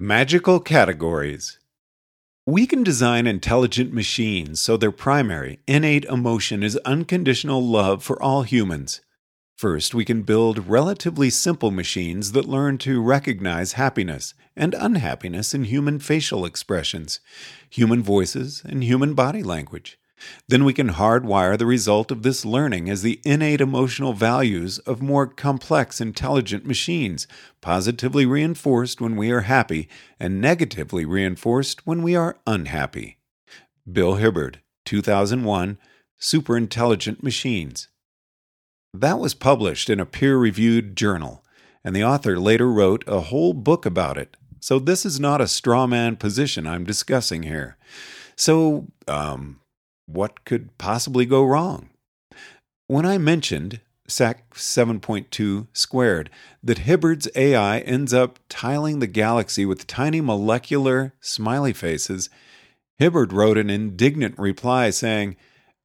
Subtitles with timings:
[0.00, 1.58] Magical categories.
[2.46, 8.44] We can design intelligent machines so their primary, innate emotion is unconditional love for all
[8.44, 9.00] humans.
[9.56, 15.64] First, we can build relatively simple machines that learn to recognize happiness and unhappiness in
[15.64, 17.18] human facial expressions,
[17.68, 19.98] human voices, and human body language.
[20.48, 25.02] Then we can hardwire the result of this learning as the innate emotional values of
[25.02, 27.26] more complex intelligent machines,
[27.60, 33.18] positively reinforced when we are happy and negatively reinforced when we are unhappy.
[33.90, 35.78] Bill Hibbard, 2001,
[36.20, 37.88] Superintelligent Machines.
[38.92, 41.44] That was published in a peer reviewed journal,
[41.84, 44.36] and the author later wrote a whole book about it.
[44.60, 47.76] So this is not a straw man position I'm discussing here.
[48.36, 49.60] So, um,
[50.08, 51.90] what could possibly go wrong?
[52.86, 56.30] When I mentioned SAC 7.2 squared
[56.62, 62.30] that Hibbard's AI ends up tiling the galaxy with tiny molecular smiley faces,
[62.98, 65.36] Hibbard wrote an indignant reply saying,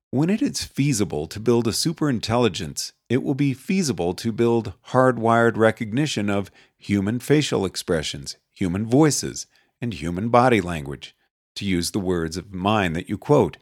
[0.10, 5.58] When it is feasible to build a superintelligence, it will be feasible to build hardwired
[5.58, 9.48] recognition of human facial expressions, human voices,
[9.82, 11.14] and human body language,
[11.56, 13.58] to use the words of mine that you quote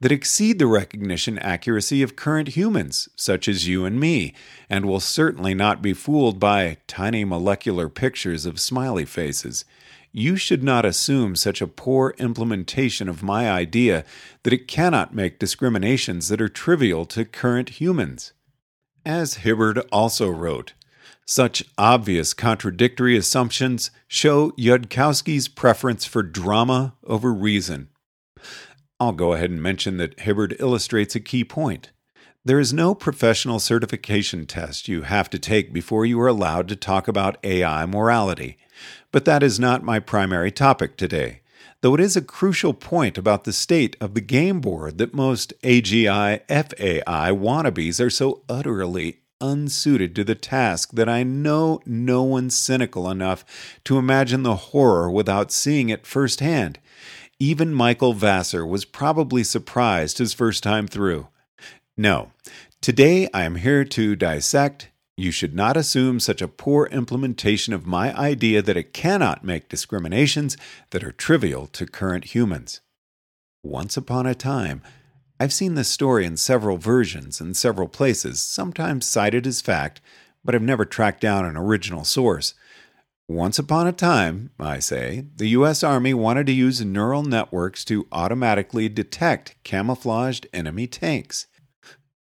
[0.00, 4.34] that exceed the recognition accuracy of current humans, such as you and me,
[4.68, 9.64] and will certainly not be fooled by tiny molecular pictures of smiley faces.
[10.12, 14.04] You should not assume such a poor implementation of my idea
[14.42, 18.32] that it cannot make discriminations that are trivial to current humans.
[19.04, 20.72] As Hibbard also wrote,
[21.26, 27.88] such obvious contradictory assumptions show Yudkowsky's preference for drama over reason.
[29.00, 31.90] I'll go ahead and mention that Hibbard illustrates a key point.
[32.44, 36.76] There is no professional certification test you have to take before you are allowed to
[36.76, 38.58] talk about AI morality.
[39.10, 41.40] But that is not my primary topic today,
[41.80, 45.54] though it is a crucial point about the state of the game board that most
[45.62, 52.54] AGI FAI wannabes are so utterly unsuited to the task that I know no one's
[52.54, 53.46] cynical enough
[53.84, 56.78] to imagine the horror without seeing it firsthand.
[57.42, 61.28] Even Michael Vassar was probably surprised his first time through.
[61.96, 62.32] No,
[62.82, 64.90] today I am here to dissect.
[65.16, 69.70] You should not assume such a poor implementation of my idea that it cannot make
[69.70, 70.58] discriminations
[70.90, 72.82] that are trivial to current humans.
[73.64, 74.82] Once upon a time,
[75.38, 80.02] I've seen this story in several versions in several places, sometimes cited as fact,
[80.44, 82.52] but I've never tracked down an original source.
[83.30, 85.84] Once upon a time, I say, the U.S.
[85.84, 91.46] Army wanted to use neural networks to automatically detect camouflaged enemy tanks.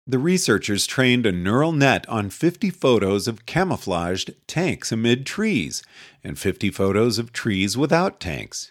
[0.05, 5.81] The researchers trained a neural net on 50 photos of camouflaged tanks amid trees
[6.25, 8.69] and 50 photos of trees without tanks.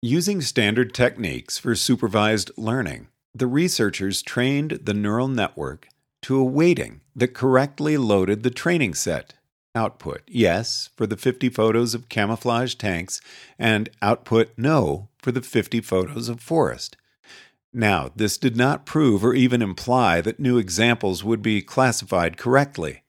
[0.00, 5.88] Using standard techniques for supervised learning, the researchers trained the neural network
[6.22, 9.34] to a weighting that correctly loaded the training set
[9.74, 13.20] output yes for the 50 photos of camouflage tanks,
[13.58, 16.96] and output no for the 50 photos of forest.
[17.72, 23.02] Now, this did not prove or even imply that new examples would be classified correctly.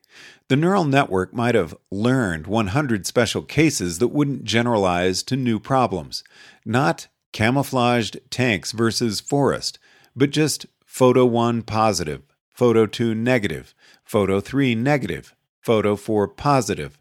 [0.48, 6.24] The neural network might have learned 100 special cases that wouldn't generalize to new problems,
[6.66, 9.78] not camouflaged tanks versus forest,
[10.16, 15.35] but just photo 1 positive, photo 2 negative, photo 3 negative,
[15.66, 16.98] photo for positive.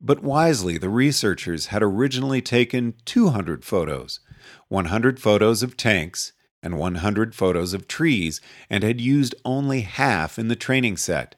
[0.00, 4.20] But wisely, the researchers had originally taken 200 photos
[4.68, 6.32] 100 photos of tanks
[6.62, 11.34] and 100 photos of trees, and had used only half in the training set.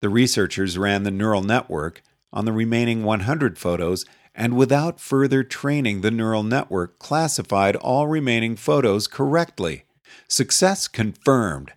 [0.00, 4.04] The researchers ran the neural network on the remaining 100 photos
[4.34, 9.84] and without further training, the neural network classified all remaining photos correctly.
[10.28, 11.72] Success confirmed.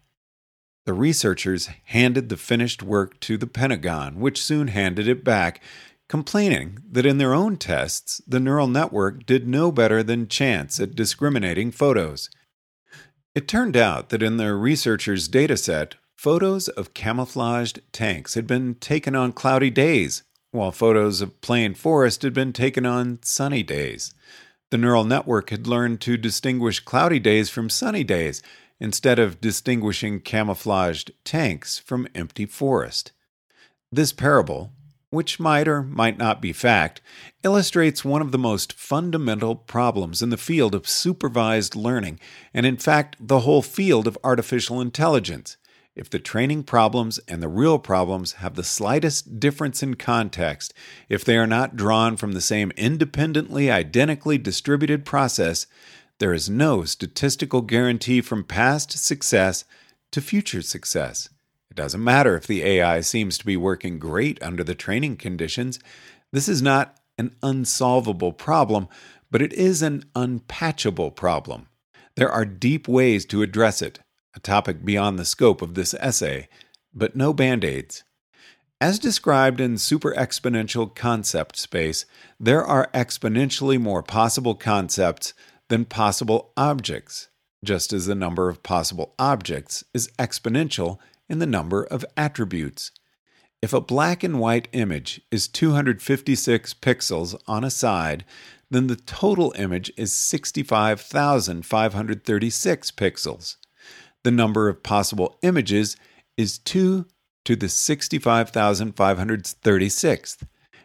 [0.87, 5.61] The researchers handed the finished work to the Pentagon, which soon handed it back,
[6.07, 10.95] complaining that in their own tests, the neural network did no better than chance at
[10.95, 12.29] discriminating photos.
[13.35, 19.13] It turned out that in the researchers' dataset, photos of camouflaged tanks had been taken
[19.13, 24.13] on cloudy days, while photos of plain forest had been taken on sunny days.
[24.71, 28.41] The neural network had learned to distinguish cloudy days from sunny days
[28.79, 33.11] instead of distinguishing camouflaged tanks from empty forest.
[33.91, 34.71] This parable,
[35.09, 37.01] which might or might not be fact,
[37.43, 42.19] illustrates one of the most fundamental problems in the field of supervised learning,
[42.53, 45.57] and in fact, the whole field of artificial intelligence.
[45.97, 50.71] if the training problems and the real problems have the slightest difference in context,
[51.09, 55.65] if they are not drawn from the same independently identically distributed process,
[56.19, 59.65] there is no statistical guarantee from past success
[60.11, 61.29] to future success.
[61.69, 65.79] It doesn't matter if the AI seems to be working great under the training conditions.
[66.31, 68.87] This is not an unsolvable problem,
[69.29, 71.67] but it is an unpatchable problem.
[72.15, 73.99] There are deep ways to address it
[74.35, 76.47] a topic beyond the scope of this essay,
[76.93, 78.03] but no band aids.
[78.79, 82.05] As described in super exponential concept space,
[82.39, 85.33] there are exponentially more possible concepts
[85.69, 87.29] than possible objects,
[87.63, 90.97] just as the number of possible objects is exponential
[91.29, 92.91] in the number of attributes.
[93.61, 98.23] If a black and white image is 256 pixels on a side,
[98.69, 103.55] then the total image is 65,536 pixels
[104.27, 105.95] the number of possible images
[106.35, 107.05] is 2
[107.45, 110.43] to the 65,536th,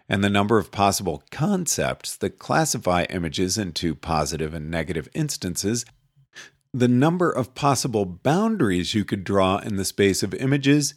[0.09, 5.85] and the number of possible concepts that classify images into positive and negative instances,
[6.75, 10.95] the number of possible boundaries you could draw in the space of images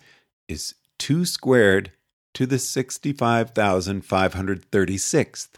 [0.48, 1.92] is 2 squared
[2.34, 5.50] to the 65,536th.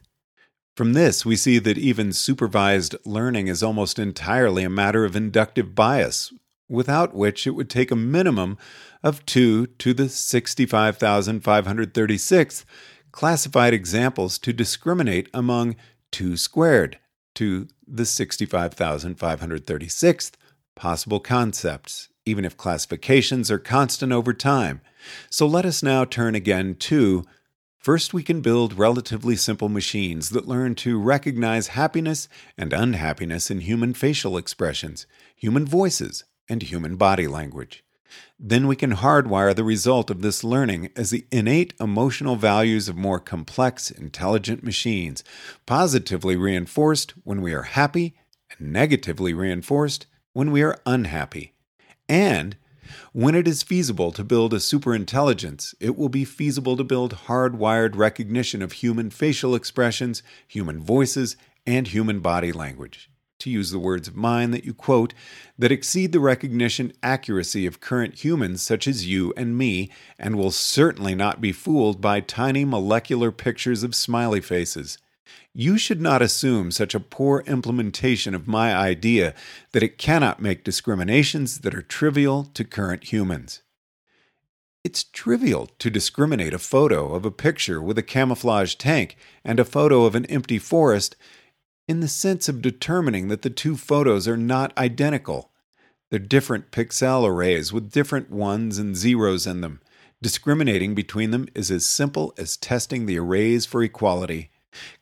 [0.76, 5.74] From this, we see that even supervised learning is almost entirely a matter of inductive
[5.74, 6.32] bias,
[6.70, 8.58] without which it would take a minimum
[9.02, 12.66] of 2 to the 65,536th
[13.12, 15.75] classified examples to discriminate among
[16.12, 17.00] 2 squared
[17.36, 20.31] to the 65,536th
[20.75, 24.81] possible concepts, even if classifications are constant over time.
[25.30, 27.25] So let us now turn again to
[27.88, 32.27] First, we can build relatively simple machines that learn to recognize happiness
[32.57, 35.07] and unhappiness in human facial expressions,
[35.38, 37.86] human voices, and human body language.
[38.39, 42.95] Then we can hardwire the result of this learning as the innate emotional values of
[42.95, 45.24] more complex, intelligent machines,
[45.65, 48.15] positively reinforced when we are happy
[48.57, 51.54] and negatively reinforced when we are unhappy.
[52.07, 52.57] And
[53.12, 57.95] when it is feasible to build a superintelligence, it will be feasible to build hardwired
[57.95, 64.07] recognition of human facial expressions, human voices, and human body language to use the words
[64.07, 65.13] of mine that you quote,
[65.57, 70.51] that exceed the recognition accuracy of current humans such as you and me, and will
[70.51, 74.98] certainly not be fooled by tiny molecular pictures of smiley faces.
[75.54, 79.34] You should not assume such a poor implementation of my idea
[79.72, 83.62] that it cannot make discriminations that are trivial to current humans.
[84.84, 89.66] It's trivial to discriminate a photo of a picture with a camouflage tank and a
[89.66, 91.18] photo of an empty forest
[91.88, 95.51] in the sense of determining that the two photos are not identical.
[96.10, 99.81] They're different pixel arrays with different ones and zeros in them.
[100.22, 104.50] Discriminating between them is as simple as testing the arrays for equality.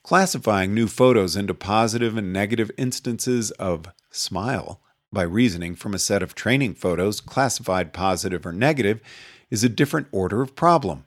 [0.03, 6.21] Classifying new photos into positive and negative instances of smile by reasoning from a set
[6.21, 9.01] of training photos classified positive or negative
[9.49, 11.05] is a different order of problem.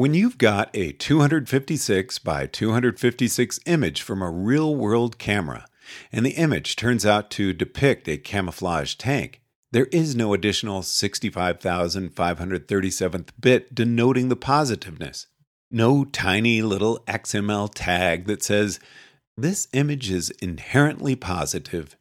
[0.00, 5.66] When you've got a 256 by 256 image from a real world camera,
[6.10, 9.42] and the image turns out to depict a camouflage tank,
[9.72, 15.26] there is no additional 65,537th bit denoting the positiveness.
[15.70, 18.80] No tiny little XML tag that says,
[19.36, 21.94] this image is inherently positive.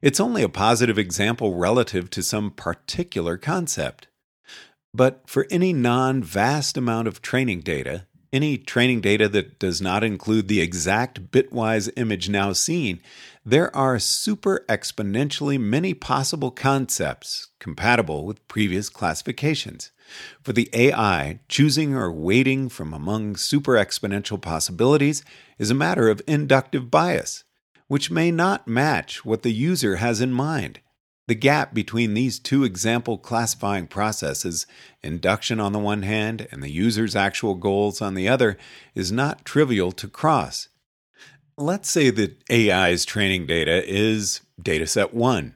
[0.00, 4.06] It's only a positive example relative to some particular concept.
[4.92, 10.04] But for any non vast amount of training data, any training data that does not
[10.04, 13.00] include the exact bitwise image now seen,
[13.44, 19.90] there are super exponentially many possible concepts compatible with previous classifications.
[20.42, 25.24] For the AI, choosing or weighting from among super exponential possibilities
[25.58, 27.44] is a matter of inductive bias,
[27.86, 30.80] which may not match what the user has in mind.
[31.30, 34.66] The gap between these two example classifying processes,
[35.00, 38.58] induction on the one hand and the user's actual goals on the other,
[38.96, 40.66] is not trivial to cross.
[41.56, 45.54] Let's say that AI's training data is dataset 1,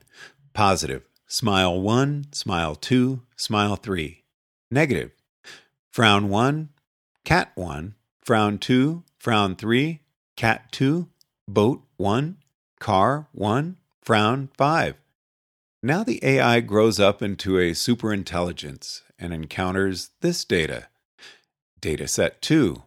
[0.52, 4.22] positive, smile 1, smile 2, smile 3,
[4.70, 5.10] negative,
[5.90, 6.68] frown 1,
[7.24, 10.00] cat 1, frown 2, frown 3,
[10.36, 11.08] cat 2,
[11.48, 12.36] boat 1,
[12.78, 14.94] car 1, frown 5.
[15.84, 20.86] Now the AI grows up into a superintelligence and encounters this data.
[21.78, 22.84] Data set 2,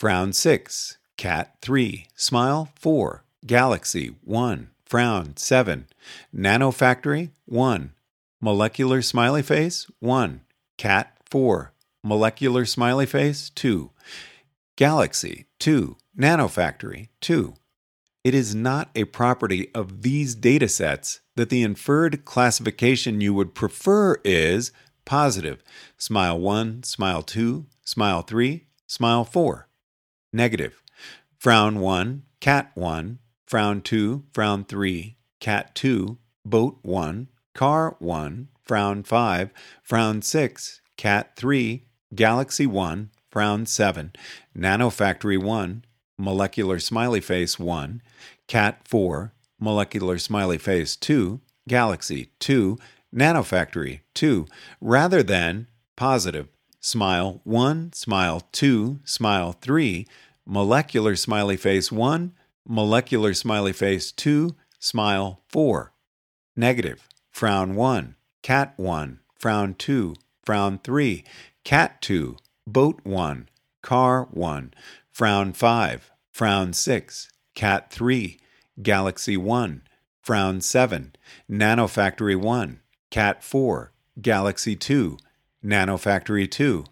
[0.00, 5.86] frown 6, cat 3, smile 4, galaxy 1, frown 7,
[6.34, 7.92] nanofactory 1,
[8.40, 10.40] molecular smiley face 1,
[10.76, 13.92] cat 4, molecular smiley face 2,
[14.74, 17.54] galaxy 2, nanofactory 2.
[18.26, 24.16] It is not a property of these datasets that the inferred classification you would prefer
[24.24, 24.72] is
[25.04, 25.62] positive,
[25.96, 29.68] smile 1, smile 2, smile 3, smile 4.
[30.32, 30.82] Negative,
[31.38, 39.04] frown 1, cat 1, frown 2, frown 3, cat 2, boat 1, car 1, frown
[39.04, 39.50] 5,
[39.84, 44.12] frown 6, cat 3, galaxy 1, frown 7,
[44.58, 45.84] nanofactory 1,
[46.18, 48.02] molecular smiley face 1,
[48.46, 52.78] cat 4, molecular smiley face 2, galaxy 2,
[53.14, 54.46] nanofactory 2,
[54.80, 56.48] rather than positive
[56.80, 60.06] smile 1, smile 2, smile 3,
[60.46, 62.32] molecular smiley face 1,
[62.68, 65.92] molecular smiley face 2, smile 4.
[66.54, 71.24] Negative, frown 1, cat 1, frown 2, frown 3,
[71.64, 73.48] cat 2, boat 1,
[73.82, 74.72] car 1,
[75.16, 78.38] frown 5, frown 6, cat 3,
[78.82, 79.82] galaxy 1,
[80.20, 81.16] frown 7,
[81.50, 82.80] nanofactory 1,
[83.10, 85.16] cat 4, galaxy 2,
[85.64, 86.84] nanofactory 2.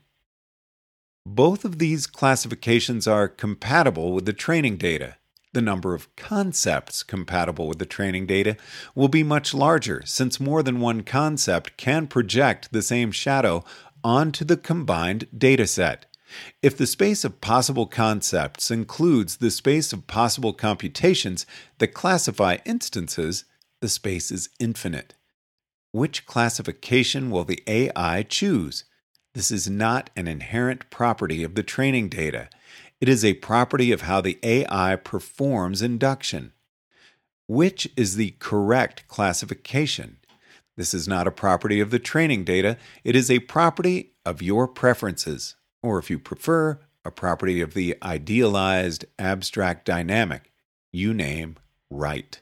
[1.26, 5.16] Both of these classifications are compatible with the training data.
[5.52, 8.56] The number of concepts compatible with the training data
[8.94, 13.66] will be much larger since more than one concept can project the same shadow
[14.02, 16.04] onto the combined dataset.
[16.62, 21.46] If the space of possible concepts includes the space of possible computations
[21.78, 23.44] that classify instances,
[23.80, 25.14] the space is infinite.
[25.92, 28.84] Which classification will the AI choose?
[29.34, 32.48] This is not an inherent property of the training data.
[33.00, 36.52] It is a property of how the AI performs induction.
[37.46, 40.18] Which is the correct classification?
[40.76, 44.66] This is not a property of the training data, it is a property of your
[44.66, 50.50] preferences, or if you prefer, a property of the idealized abstract dynamic
[50.90, 51.56] you name
[51.90, 52.40] right.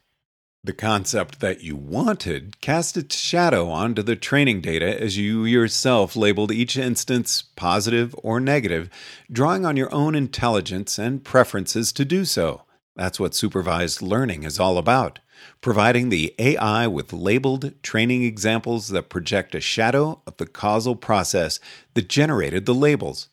[0.63, 6.15] The concept that you wanted cast its shadow onto the training data as you yourself
[6.15, 8.89] labeled each instance positive or negative,
[9.31, 12.63] drawing on your own intelligence and preferences to do so.
[12.95, 15.19] That's what supervised learning is all about
[15.61, 21.59] providing the AI with labeled training examples that project a shadow of the causal process
[21.95, 23.29] that generated the labels.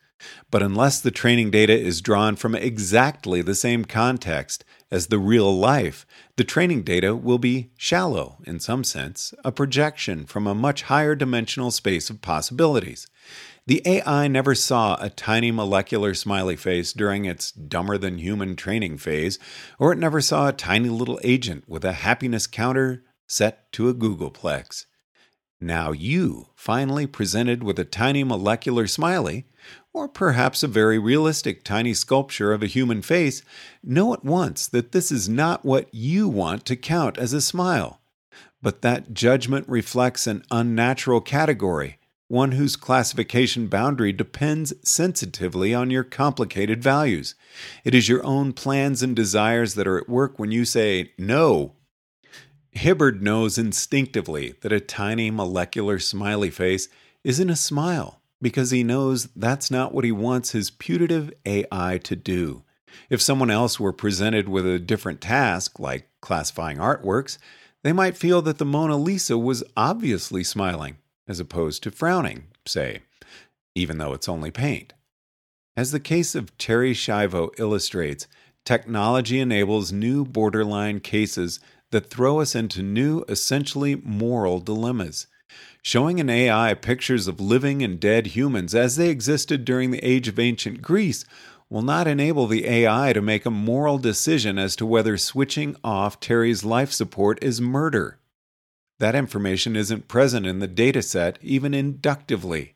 [0.51, 5.55] But unless the training data is drawn from exactly the same context as the real
[5.55, 10.83] life, the training data will be shallow, in some sense, a projection from a much
[10.83, 13.07] higher dimensional space of possibilities.
[13.67, 18.97] The AI never saw a tiny molecular smiley face during its dumber than human training
[18.97, 19.37] phase,
[19.77, 23.93] or it never saw a tiny little agent with a happiness counter set to a
[23.93, 24.85] googolplex.
[25.61, 29.45] Now you, finally presented with a tiny molecular smiley,
[29.93, 33.41] or perhaps a very realistic tiny sculpture of a human face,
[33.83, 37.99] know at once that this is not what you want to count as a smile,
[38.61, 46.03] but that judgment reflects an unnatural category, one whose classification boundary depends sensitively on your
[46.03, 47.33] complicated values.
[47.83, 51.73] It is your own plans and desires that are at work when you say no.
[52.71, 56.87] Hibbard knows instinctively that a tiny molecular smiley face
[57.23, 62.15] isn't a smile because he knows that's not what he wants his putative AI to
[62.15, 62.63] do.
[63.09, 67.37] If someone else were presented with a different task, like classifying artworks,
[67.83, 73.01] they might feel that the Mona Lisa was obviously smiling, as opposed to frowning, say,
[73.75, 74.93] even though it's only paint.
[75.77, 78.27] As the case of Terri Schiavo illustrates,
[78.65, 81.59] technology enables new borderline cases
[81.91, 85.27] that throw us into new, essentially moral dilemmas
[85.81, 90.27] showing an AI pictures of living and dead humans as they existed during the age
[90.27, 91.25] of ancient Greece
[91.69, 96.19] will not enable the AI to make a moral decision as to whether switching off
[96.19, 98.19] Terri's life support is murder.
[98.97, 102.75] That information isn't present in the dataset, even inductively.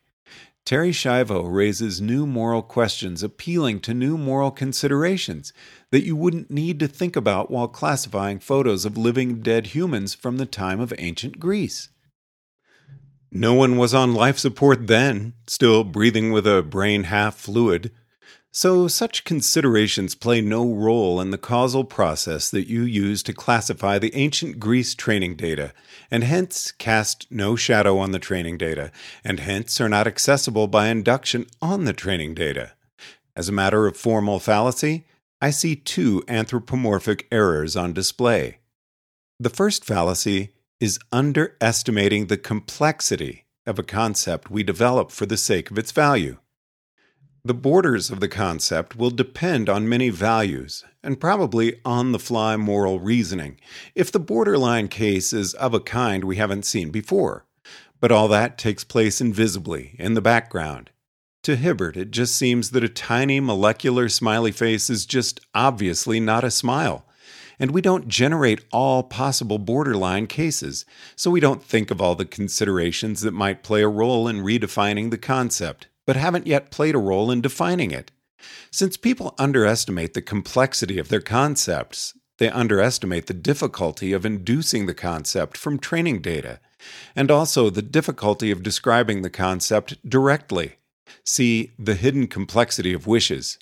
[0.66, 5.52] Terri Schiavo raises new moral questions appealing to new moral considerations
[5.92, 10.38] that you wouldn't need to think about while classifying photos of living dead humans from
[10.38, 11.90] the time of ancient Greece.
[13.36, 17.92] No one was on life support then, still breathing with a brain half fluid.
[18.52, 23.98] So, such considerations play no role in the causal process that you use to classify
[23.98, 25.74] the ancient Greece training data,
[26.12, 28.92] and hence cast no shadow on the training data,
[29.24, 32.74] and hence are not accessible by induction on the training data.
[33.36, 35.08] As a matter of formal fallacy,
[35.42, 38.60] I see two anthropomorphic errors on display.
[39.40, 40.53] The first fallacy
[40.84, 46.36] is underestimating the complexity of a concept we develop for the sake of its value.
[47.46, 52.58] The borders of the concept will depend on many values and probably on the fly
[52.58, 53.62] moral reasoning
[53.96, 57.46] if the borderline case is of a kind we haven't seen before.
[58.02, 60.90] But all that takes place invisibly in the background.
[61.44, 66.44] To Hibbard, it just seems that a tiny molecular smiley face is just obviously not
[66.44, 67.06] a smile.
[67.60, 72.26] And we don't generate all possible borderline cases, so we don't think of all the
[72.26, 77.00] considerations that might play a role in redefining the concept but haven't yet played a
[77.00, 78.12] role in defining it.
[78.72, 84.94] Since people underestimate the complexity of their concepts, they underestimate the difficulty of inducing the
[84.94, 86.60] concept from training data,
[87.16, 90.76] and also the difficulty of describing the concept directly.
[91.24, 93.58] See the hidden complexity of wishes.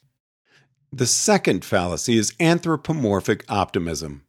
[0.93, 4.23] The second fallacy is anthropomorphic optimism.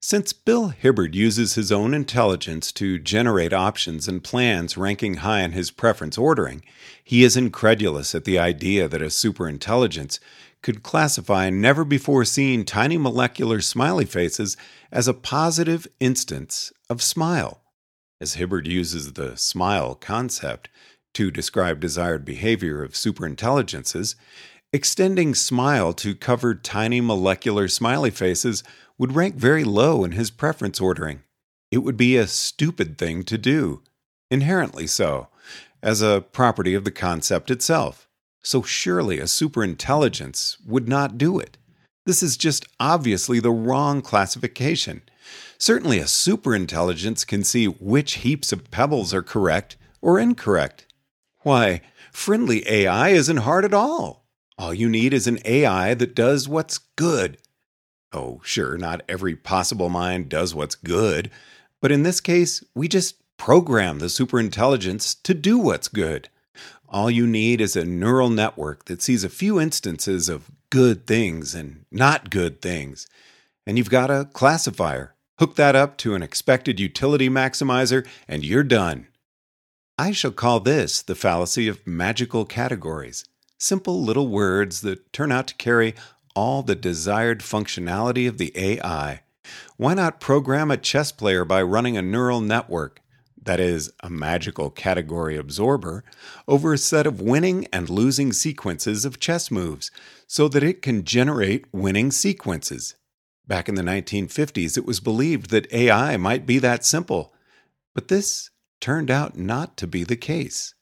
[0.00, 5.52] Since Bill Hibbard uses his own intelligence to generate options and plans ranking high in
[5.52, 6.64] his preference ordering,
[7.04, 10.18] he is incredulous at the idea that a superintelligence
[10.60, 14.56] could classify never before seen tiny molecular smiley faces
[14.90, 17.62] as a positive instance of smile.
[18.20, 20.68] As Hibbard uses the smile concept
[21.14, 24.16] to describe desired behavior of superintelligences,
[24.72, 28.64] extending smile to cover tiny molecular smiley faces
[28.96, 31.22] would rank very low in his preference ordering.
[31.70, 33.82] It would be a stupid thing to do,
[34.30, 35.28] inherently so,
[35.82, 38.08] as a property of the concept itself.
[38.42, 41.58] So surely a superintelligence would not do it.
[42.06, 45.02] This is just obviously the wrong classification.
[45.58, 50.86] Certainly, a superintelligence can see which heaps of pebbles are correct or incorrect.
[51.40, 54.21] Why, friendly AI isn't hard at all.
[54.62, 57.36] All you need is an AI that does what's good
[58.12, 61.32] Oh, sure, not every possible mind does what's good,
[61.80, 66.28] but in this case, we just program the superintelligence to do what's good.
[66.88, 71.56] All you need is a neural network that sees a few instances of good things
[71.56, 73.08] and not good things.
[73.66, 75.16] And you've got a classifier.
[75.40, 79.08] Hook that up to an expected utility maximizer, and you're done.
[79.98, 83.24] I shall call this the fallacy of magical categories
[83.62, 85.94] simple little words that turn out to carry
[86.34, 89.20] all the desired functionality of the AI.
[89.76, 93.00] Why not program a chess player by running a neural network,
[93.40, 96.04] that is, a magical category absorber,
[96.48, 99.90] over a set of winning and losing sequences of chess moves
[100.26, 102.96] so that it can generate winning sequences?
[103.46, 107.34] Back in the 1950s, it was believed that AI might be that simple,
[107.94, 110.74] but this turned out not to be the case.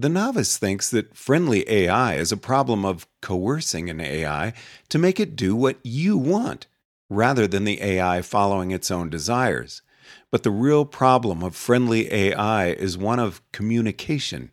[0.00, 4.52] The novice thinks that friendly AI is a problem of coercing an AI
[4.90, 6.68] to make it do what you want,
[7.10, 9.82] rather than the AI following its own desires.
[10.30, 14.52] But the real problem of friendly AI is one of communication,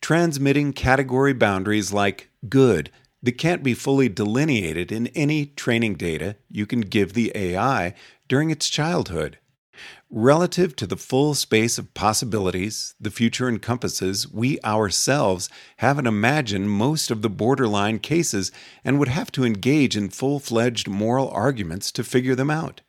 [0.00, 2.90] transmitting category boundaries like good
[3.22, 7.92] that can't be fully delineated in any training data you can give the AI
[8.28, 9.38] during its childhood.
[10.08, 17.10] Relative to the full space of possibilities the future encompasses, we ourselves haven't imagined most
[17.10, 18.52] of the borderline cases
[18.84, 22.82] and would have to engage in full fledged moral arguments to figure them out.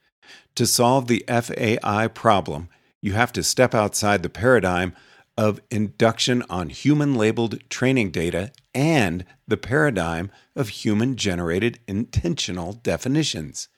[0.56, 2.70] To solve the FAI problem,
[3.02, 4.94] you have to step outside the paradigm
[5.36, 13.70] of induction on human labeled training data and the paradigm of human generated intensional definitions.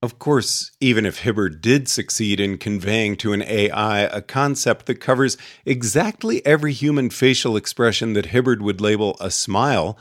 [0.00, 5.00] Of course, even if Hibbard did succeed in conveying to an AI a concept that
[5.00, 9.98] covers exactly every human facial expression that Hibbard would label a smile,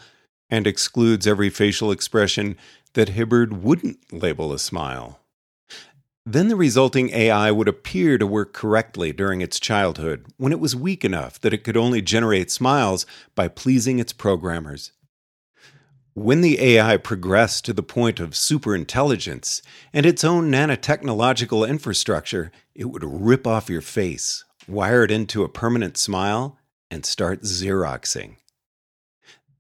[0.50, 2.58] and excludes every facial expression
[2.94, 5.20] that Hibbard wouldn't label a smile,
[6.26, 10.76] then the resulting AI would appear to work correctly during its childhood when it was
[10.76, 14.92] weak enough that it could only generate smiles by pleasing its programmers.
[16.18, 19.62] When the AI progressed to the point of superintelligence
[19.94, 25.48] and its own nanotechnological infrastructure, it would rip off your face, wire it into a
[25.48, 26.58] permanent smile,
[26.90, 28.38] and start Xeroxing.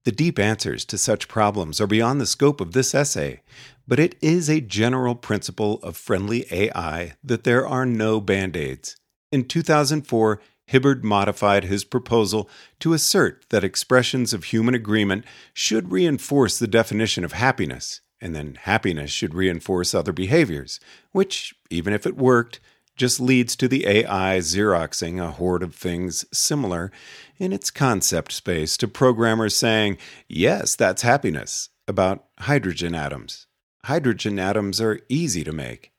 [0.03, 3.43] The deep answers to such problems are beyond the scope of this essay,
[3.87, 8.95] but it is a general principle of friendly AI that there are no band aids.
[9.31, 12.49] In 2004, Hibbard modified his proposal
[12.81, 18.55] to assert that expressions of human agreement should reinforce the definition of happiness, and then
[18.61, 20.79] happiness should reinforce other behaviors,
[21.13, 22.59] which, even if it worked,
[22.97, 26.91] just leads to the AI Xeroxing a horde of things similar
[27.37, 33.47] in its concept space to programmers saying, yes, that's happiness, about hydrogen atoms.
[33.85, 35.93] Hydrogen atoms are easy to make.